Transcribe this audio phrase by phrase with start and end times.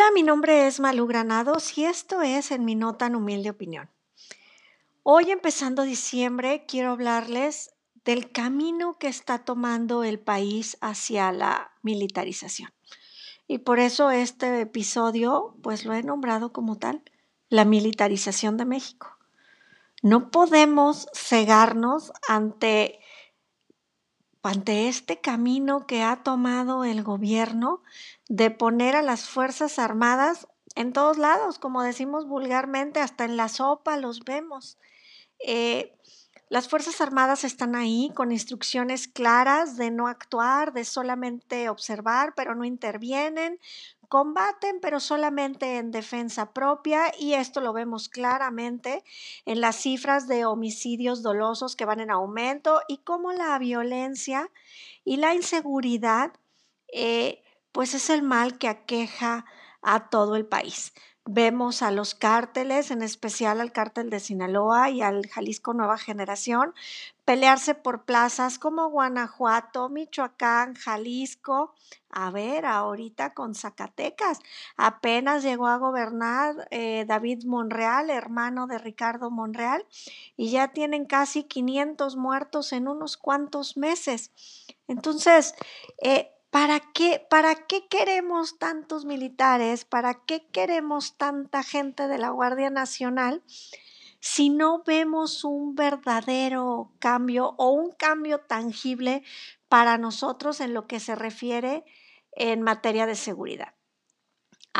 [0.00, 3.90] Hola, mi nombre es Malu Granados y esto es En mi no tan humilde opinión.
[5.02, 12.70] Hoy empezando diciembre quiero hablarles del camino que está tomando el país hacia la militarización.
[13.48, 17.02] Y por eso este episodio pues lo he nombrado como tal,
[17.48, 19.18] la militarización de México.
[20.00, 23.00] No podemos cegarnos ante
[24.42, 27.82] ante este camino que ha tomado el gobierno
[28.28, 33.48] de poner a las Fuerzas Armadas en todos lados, como decimos vulgarmente, hasta en la
[33.48, 34.78] sopa los vemos.
[35.40, 35.94] Eh,
[36.50, 42.54] las Fuerzas Armadas están ahí con instrucciones claras de no actuar, de solamente observar, pero
[42.54, 43.58] no intervienen,
[44.08, 49.04] combaten, pero solamente en defensa propia, y esto lo vemos claramente
[49.44, 54.50] en las cifras de homicidios dolosos que van en aumento y cómo la violencia
[55.04, 56.32] y la inseguridad,
[56.92, 59.44] eh, pues es el mal que aqueja
[59.82, 60.92] a todo el país.
[61.30, 66.72] Vemos a los cárteles, en especial al cártel de Sinaloa y al Jalisco Nueva Generación,
[67.26, 71.74] pelearse por plazas como Guanajuato, Michoacán, Jalisco.
[72.08, 74.38] A ver, ahorita con Zacatecas.
[74.78, 79.84] Apenas llegó a gobernar eh, David Monreal, hermano de Ricardo Monreal,
[80.34, 84.32] y ya tienen casi 500 muertos en unos cuantos meses.
[84.86, 85.54] Entonces,
[86.00, 89.84] eh, ¿Para qué, ¿Para qué queremos tantos militares?
[89.84, 93.42] ¿Para qué queremos tanta gente de la Guardia Nacional
[94.20, 99.22] si no vemos un verdadero cambio o un cambio tangible
[99.68, 101.84] para nosotros en lo que se refiere
[102.32, 103.74] en materia de seguridad?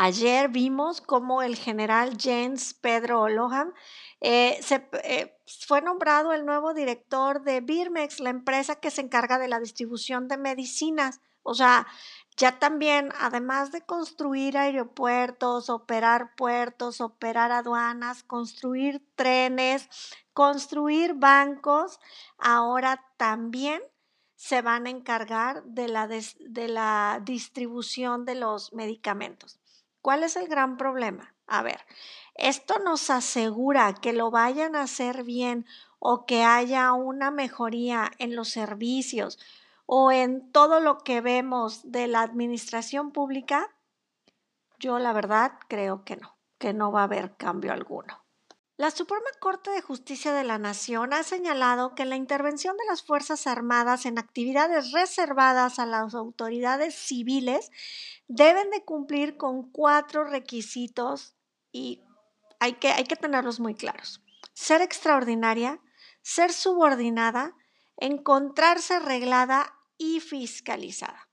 [0.01, 3.75] Ayer vimos cómo el general James Pedro Olohan
[4.21, 4.61] eh,
[5.03, 9.59] eh, fue nombrado el nuevo director de Birmex, la empresa que se encarga de la
[9.59, 11.21] distribución de medicinas.
[11.49, 11.87] O sea,
[12.37, 19.89] ya también, además de construir aeropuertos, operar puertos, operar aduanas, construir trenes,
[20.35, 22.01] construir bancos,
[22.37, 23.81] ahora también
[24.37, 29.59] se van a encargar de la, de la distribución de los medicamentos.
[30.03, 31.35] ¿Cuál es el gran problema?
[31.47, 31.81] A ver,
[32.35, 35.65] esto nos asegura que lo vayan a hacer bien
[35.99, 39.39] o que haya una mejoría en los servicios
[39.91, 43.75] o en todo lo que vemos de la administración pública,
[44.79, 48.23] yo la verdad creo que no, que no va a haber cambio alguno.
[48.77, 53.03] La Suprema Corte de Justicia de la Nación ha señalado que la intervención de las
[53.03, 57.71] Fuerzas Armadas en actividades reservadas a las autoridades civiles
[58.27, 61.35] deben de cumplir con cuatro requisitos
[61.73, 62.03] y
[62.61, 64.23] hay que, hay que tenerlos muy claros.
[64.53, 65.81] Ser extraordinaria,
[66.21, 67.55] ser subordinada,
[67.97, 71.29] encontrarse arreglada y fiscalizada.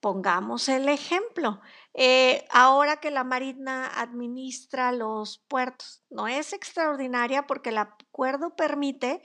[0.00, 1.60] Pongamos el ejemplo.
[1.94, 9.22] Eh, ahora que la Marina administra los puertos, no es extraordinaria porque el acuerdo permite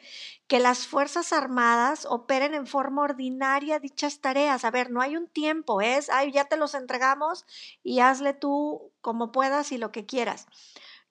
[0.48, 4.66] que las Fuerzas Armadas operen en forma ordinaria dichas tareas.
[4.66, 7.46] A ver, no hay un tiempo, es, ay, ya te los entregamos
[7.84, 10.48] y hazle tú como puedas y lo que quieras.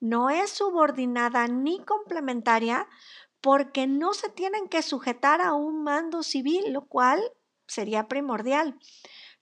[0.00, 2.86] No es subordinada ni complementaria
[3.46, 7.22] porque no se tienen que sujetar a un mando civil, lo cual
[7.68, 8.76] sería primordial.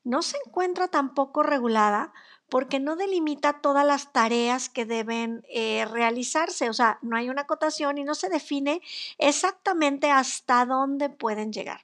[0.03, 2.13] No se encuentra tampoco regulada
[2.51, 7.43] porque no delimita todas las tareas que deben eh, realizarse, o sea, no hay una
[7.43, 8.83] acotación y no se define
[9.17, 11.81] exactamente hasta dónde pueden llegar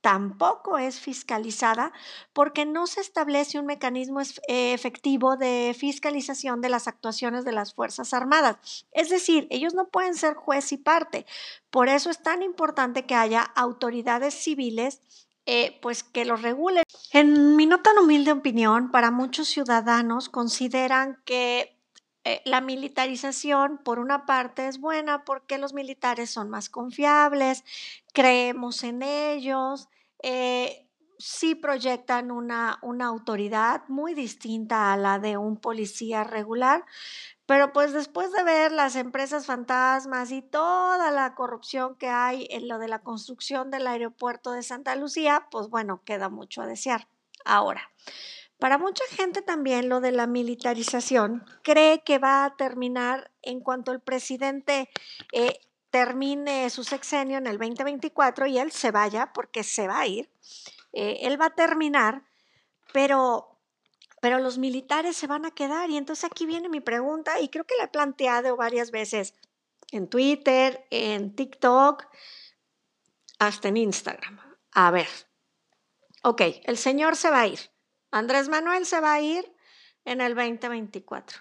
[0.00, 1.92] tampoco es fiscalizada
[2.32, 7.74] porque no se establece un mecanismo eh, efectivo de fiscalización de las actuaciones de las
[7.74, 8.86] Fuerzas Armadas.
[8.92, 11.26] Es decir, ellos no pueden ser juez y parte.
[11.70, 15.02] Por eso es tan importante que haya autoridades civiles
[15.46, 16.84] eh, pues que los regulen.
[17.12, 21.79] En mi no tan humilde opinión, para muchos ciudadanos consideran que
[22.24, 27.64] eh, la militarización, por una parte, es buena porque los militares son más confiables,
[28.12, 29.88] creemos en ellos,
[30.22, 30.86] eh,
[31.18, 36.84] sí proyectan una, una autoridad muy distinta a la de un policía regular,
[37.46, 42.68] pero pues después de ver las empresas fantasmas y toda la corrupción que hay en
[42.68, 47.08] lo de la construcción del aeropuerto de Santa Lucía, pues bueno, queda mucho a desear.
[47.44, 47.90] Ahora,
[48.60, 53.90] para mucha gente también lo de la militarización cree que va a terminar en cuanto
[53.90, 54.90] el presidente
[55.32, 55.58] eh,
[55.90, 60.30] termine su sexenio en el 2024 y él se vaya, porque se va a ir.
[60.92, 62.22] Eh, él va a terminar,
[62.92, 63.58] pero,
[64.20, 65.90] pero los militares se van a quedar.
[65.90, 69.34] Y entonces aquí viene mi pregunta y creo que la he planteado varias veces
[69.90, 72.06] en Twitter, en TikTok,
[73.38, 74.38] hasta en Instagram.
[74.72, 75.08] A ver,
[76.22, 77.69] ok, el señor se va a ir.
[78.10, 79.52] Andrés Manuel se va a ir,
[80.04, 81.40] en el 2024.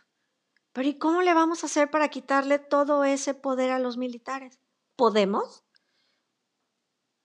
[0.74, 4.60] Pero ¿y cómo le vamos a hacer para quitarle todo ese poder a los militares?
[4.96, 5.64] ¿Podemos?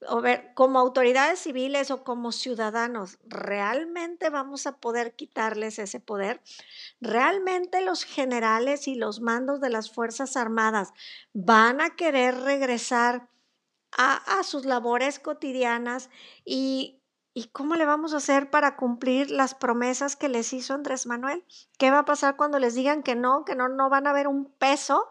[0.08, 6.42] O ver, como autoridades civiles o como ciudadanos, ¿realmente vamos a poder quitarles ese poder?
[7.00, 10.92] ¿Realmente los generales y los mandos de las Fuerzas Armadas
[11.32, 13.30] van a querer regresar
[13.96, 16.10] a, a sus labores cotidianas
[16.44, 17.03] y
[17.36, 21.44] ¿Y cómo le vamos a hacer para cumplir las promesas que les hizo Andrés Manuel?
[21.78, 24.28] ¿Qué va a pasar cuando les digan que no, que no, no van a ver
[24.28, 25.08] un peso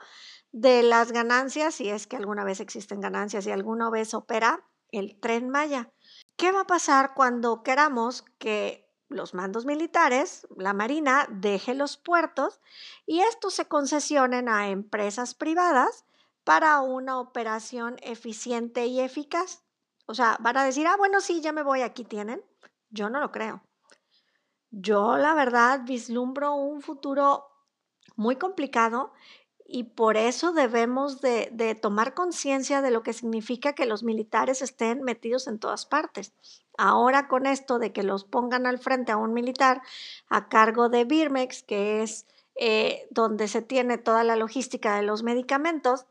[0.53, 5.19] de las ganancias, si es que alguna vez existen ganancias y alguna vez opera el
[5.19, 5.91] tren Maya?
[6.37, 12.61] ¿Qué va a pasar cuando queramos que los mandos militares, la Marina, deje los puertos
[13.05, 16.05] y estos se concesionen a empresas privadas
[16.45, 19.62] para una operación eficiente y eficaz?
[20.05, 22.43] O sea, van a decir, ah, bueno, sí, ya me voy, aquí tienen.
[22.89, 23.63] Yo no lo creo.
[24.69, 27.45] Yo, la verdad, vislumbro un futuro
[28.15, 29.13] muy complicado
[29.65, 34.61] y por eso debemos de, de tomar conciencia de lo que significa que los militares
[34.61, 36.33] estén metidos en todas partes.
[36.77, 39.81] Ahora con esto de que los pongan al frente a un militar
[40.27, 42.25] a cargo de Birmex, que es
[42.55, 46.05] eh, donde se tiene toda la logística de los medicamentos,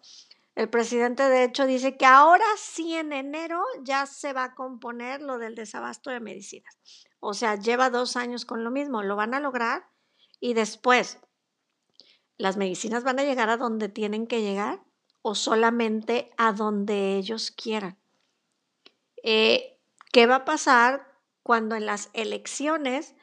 [0.55, 5.23] el presidente, de hecho, dice que ahora sí en enero ya se va a componer
[5.23, 6.77] lo del desabasto de medicinas.
[7.21, 9.89] O sea, lleva dos años con lo mismo, lo van a lograr
[10.41, 11.19] y después,
[12.37, 14.83] ¿las medicinas van a llegar a donde tienen que llegar
[15.23, 17.99] o solamente a donde ellos quieran?
[19.23, 19.79] Eh,
[20.13, 23.15] ¿Qué va a pasar cuando en las elecciones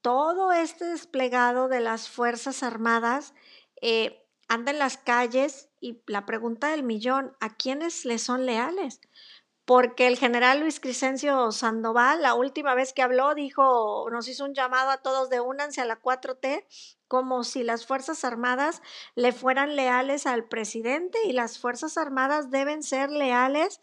[0.00, 3.34] todo este desplegado de las Fuerzas Armadas
[3.82, 9.00] eh, anda en las calles y la pregunta del millón, ¿a quiénes le son leales?
[9.64, 14.54] Porque el general Luis Crescencio Sandoval, la última vez que habló, dijo, nos hizo un
[14.54, 16.64] llamado a todos de únanse a la 4T,
[17.06, 18.82] como si las Fuerzas Armadas
[19.14, 23.80] le fueran leales al presidente y las Fuerzas Armadas deben ser leales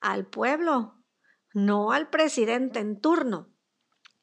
[0.00, 0.94] al pueblo,
[1.52, 3.48] no al presidente en turno.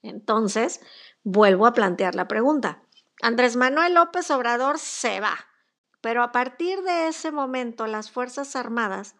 [0.02, 0.82] Entonces,
[1.24, 2.84] vuelvo a plantear la pregunta.
[3.22, 5.53] Andrés Manuel López Obrador se va
[6.04, 9.16] pero a partir de ese momento, las Fuerzas Armadas,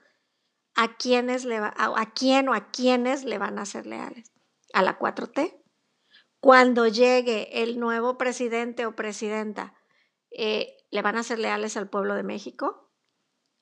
[0.76, 4.34] ¿a, quiénes le a, quién o a quiénes le van a ser leales?
[4.74, 5.64] ¿A la 4T?
[6.42, 9.76] Cuando llegue el nuevo presidente o presidenta,
[10.30, 12.92] eh, ¿le van a ser leales al pueblo de México?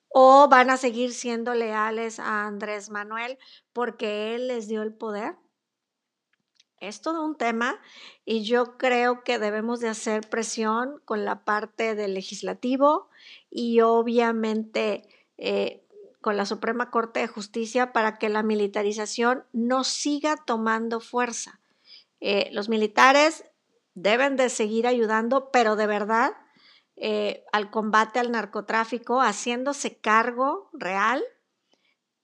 [0.08, 3.38] ¿O van a seguir siendo leales a Andrés Manuel
[3.72, 5.36] porque él les dio el poder?
[6.82, 7.80] Es todo un tema
[8.24, 13.08] y yo creo que debemos de hacer presión con la parte del legislativo
[13.50, 15.08] y obviamente
[15.38, 15.86] eh,
[16.20, 21.60] con la Suprema Corte de Justicia para que la militarización no siga tomando fuerza.
[22.20, 23.44] Eh, los militares
[23.94, 26.32] deben de seguir ayudando, pero de verdad,
[26.96, 31.22] eh, al combate al narcotráfico, haciéndose cargo real,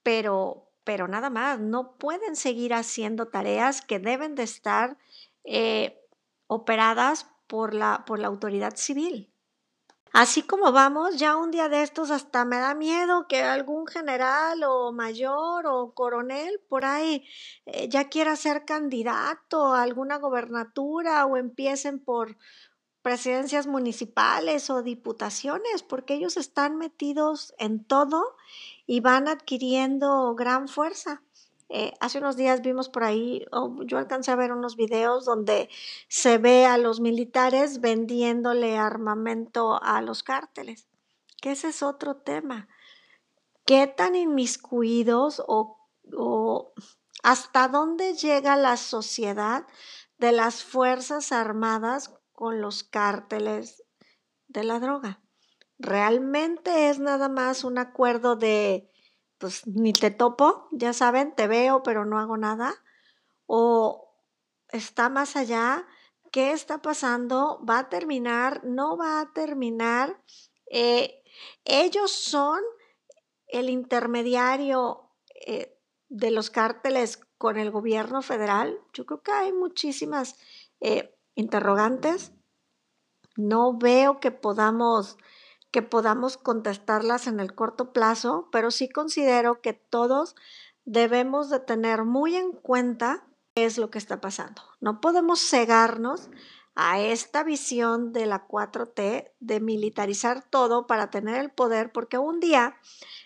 [0.03, 4.97] pero, pero nada más, no pueden seguir haciendo tareas que deben de estar
[5.45, 6.03] eh,
[6.47, 9.31] operadas por la, por la autoridad civil.
[10.15, 14.65] Así como vamos, ya un día de estos hasta me da miedo que algún general
[14.65, 17.23] o mayor o coronel por ahí
[17.67, 22.39] eh, ya quiera ser candidato a alguna gobernatura o empiecen por
[23.03, 28.37] presidencias municipales o diputaciones, porque ellos están metidos en todo
[28.89, 31.23] y van adquiriendo gran fuerza.
[31.69, 33.45] Eh, hace unos días vimos por ahí,
[33.85, 35.69] yo alcancé a ver unos videos donde
[36.09, 40.89] se ve a los militares vendiéndole armamento a los cárteles,
[41.43, 42.67] que ese es otro tema.
[43.67, 46.73] ¿Qué tan inmiscuidos o
[47.23, 49.67] hasta dónde llega la sociedad
[50.17, 53.85] de las Fuerzas Armadas con los cárteles
[54.47, 55.21] de la droga?
[55.79, 58.91] Realmente es nada más un acuerdo de,
[59.39, 62.75] pues ni te topo, ya saben, te veo, pero no hago nada,
[63.47, 64.15] o
[64.69, 65.87] está más allá,
[66.31, 67.65] ¿qué está pasando?
[67.69, 68.65] ¿Va a terminar?
[68.65, 70.21] ¿No va a terminar?
[70.71, 71.23] Eh,
[71.65, 72.61] ellos son
[73.47, 75.11] el intermediario
[75.47, 78.79] eh, de los cárteles con el gobierno federal.
[78.93, 80.37] Yo creo que hay muchísimas
[80.81, 82.33] eh, interrogantes.
[83.37, 85.17] No veo que podamos
[85.71, 90.35] que podamos contestarlas en el corto plazo, pero sí considero que todos
[90.85, 94.63] debemos de tener muy en cuenta qué es lo que está pasando.
[94.81, 96.31] No podemos cegarnos
[96.81, 102.39] a esta visión de la 4T de militarizar todo para tener el poder, porque un
[102.39, 102.77] día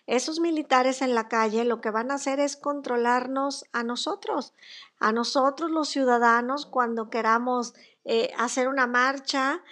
[0.06, 4.54] esos militares en la calle lo que van a hacer es controlarnos a nosotros,
[4.98, 9.62] a nosotros los ciudadanos cuando queramos eh, hacer una marcha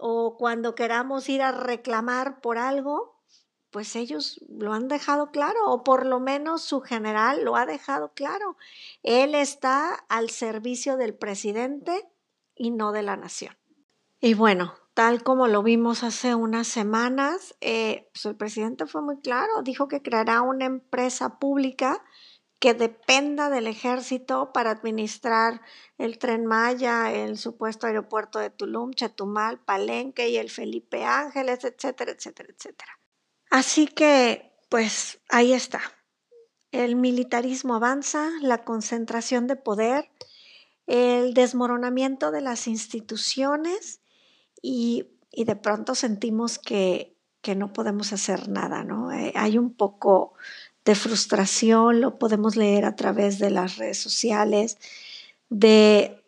[0.00, 3.20] o cuando queramos ir a reclamar por algo,
[3.70, 8.12] pues ellos lo han dejado claro, o por lo menos su general lo ha dejado
[8.14, 8.56] claro.
[9.02, 12.08] Él está al servicio del presidente
[12.54, 13.56] y no de la nación.
[14.20, 19.20] Y bueno, tal como lo vimos hace unas semanas, eh, pues el presidente fue muy
[19.20, 22.02] claro, dijo que creará una empresa pública
[22.60, 25.62] que dependa del ejército para administrar
[25.96, 32.12] el tren Maya, el supuesto aeropuerto de Tulum, Chetumal, Palenque y el Felipe Ángeles, etcétera,
[32.12, 32.98] etcétera, etcétera.
[33.50, 35.80] Así que, pues ahí está.
[36.70, 40.10] El militarismo avanza, la concentración de poder,
[40.86, 44.02] el desmoronamiento de las instituciones
[44.60, 49.12] y, de pronto sentimos que, que, no podemos hacer nada, ¿no?
[49.12, 50.34] Eh, hay un poco
[50.90, 54.76] de frustración, lo podemos leer a través de las redes sociales,
[55.48, 56.20] de,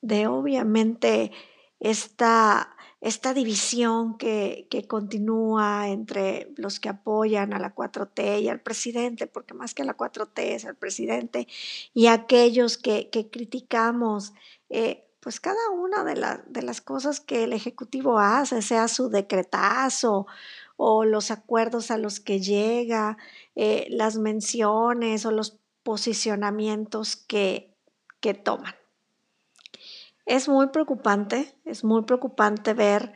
[0.00, 1.32] de obviamente
[1.80, 8.62] esta, esta división que, que, continúa entre los que apoyan a la 4T y al
[8.62, 11.46] presidente, porque más que a la 4T es al presidente,
[11.92, 14.32] y aquellos que, que criticamos.
[14.70, 20.26] Eh, pues cada una de, de las cosas que el Ejecutivo hace, sea su decretazo
[20.76, 23.16] o los acuerdos a los que llega,
[23.54, 27.74] eh, las menciones o los posicionamientos que,
[28.20, 28.74] que toman.
[30.26, 33.12] Es muy preocupante, es muy preocupante ver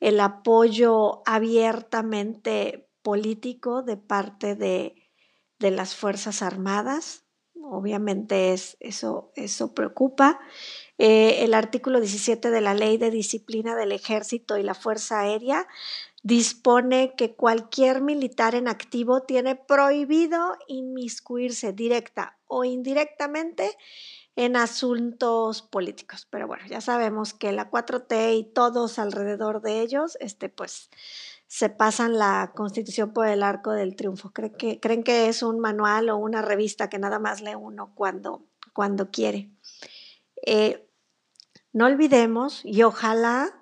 [0.00, 5.10] el apoyo abiertamente político de parte de,
[5.58, 7.23] de las Fuerzas Armadas.
[7.70, 10.38] Obviamente es, eso, eso preocupa.
[10.98, 15.66] Eh, el artículo 17 de la Ley de Disciplina del Ejército y la Fuerza Aérea
[16.22, 23.76] dispone que cualquier militar en activo tiene prohibido inmiscuirse directa o indirectamente
[24.36, 26.26] en asuntos políticos.
[26.30, 30.90] Pero bueno, ya sabemos que la 4T y todos alrededor de ellos, este, pues,
[31.46, 34.32] se pasan la constitución por el arco del triunfo.
[34.32, 37.92] ¿Creen que, creen que es un manual o una revista que nada más lee uno
[37.94, 39.50] cuando, cuando quiere.
[40.44, 40.88] Eh,
[41.72, 43.54] no olvidemos y ojalá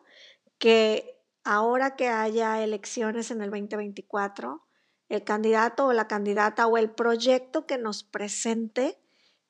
[0.58, 4.66] que ahora que haya elecciones en el 2024,
[5.08, 8.98] el candidato o la candidata o el proyecto que nos presente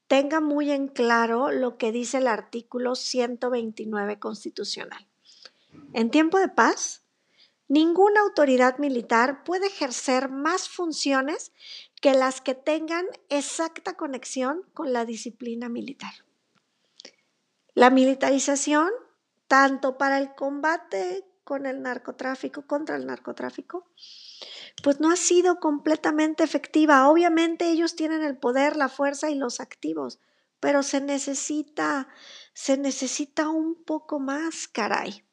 [0.08, 5.06] tenga muy en claro lo que dice el artículo 129 constitucional.
[5.94, 7.01] En tiempo de paz,
[7.72, 11.52] ninguna autoridad militar puede ejercer más funciones
[12.02, 16.12] que las que tengan exacta conexión con la disciplina militar.
[17.72, 18.90] La militarización,
[19.46, 23.90] tanto para el combate con el narcotráfico, contra el narcotráfico,
[24.82, 27.08] pues no ha sido completamente efectiva.
[27.08, 30.20] Obviamente ellos tienen el poder, la fuerza y los activos,
[30.60, 32.08] pero se necesita,
[32.52, 35.24] se necesita un poco más, caray.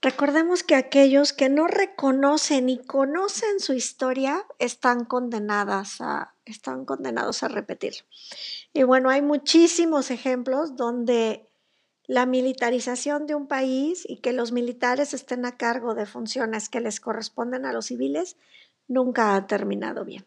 [0.00, 7.42] Recordemos que aquellos que no reconocen ni conocen su historia están condenadas a, están condenados
[7.42, 8.04] a repetirlo.
[8.72, 11.48] Y bueno, hay muchísimos ejemplos donde
[12.06, 16.80] la militarización de un país y que los militares estén a cargo de funciones que
[16.80, 18.36] les corresponden a los civiles
[18.86, 20.24] nunca ha terminado bien.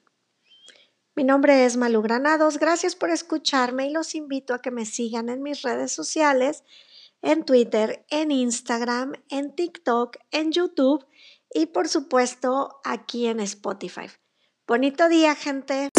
[1.15, 5.29] Mi nombre es Malu Granados, gracias por escucharme y los invito a que me sigan
[5.29, 6.63] en mis redes sociales,
[7.21, 11.05] en Twitter, en Instagram, en TikTok, en YouTube
[11.53, 14.07] y por supuesto aquí en Spotify.
[14.67, 15.89] Bonito día, gente.